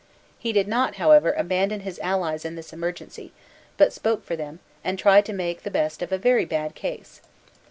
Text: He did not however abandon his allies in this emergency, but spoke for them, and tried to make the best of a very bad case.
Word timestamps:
He 0.39 0.51
did 0.51 0.67
not 0.67 0.95
however 0.95 1.31
abandon 1.33 1.81
his 1.81 1.99
allies 1.99 2.43
in 2.43 2.55
this 2.55 2.73
emergency, 2.73 3.31
but 3.77 3.93
spoke 3.93 4.25
for 4.25 4.35
them, 4.35 4.59
and 4.83 4.97
tried 4.97 5.25
to 5.27 5.31
make 5.31 5.61
the 5.61 5.69
best 5.69 6.01
of 6.01 6.11
a 6.11 6.17
very 6.17 6.43
bad 6.43 6.73
case. 6.73 7.21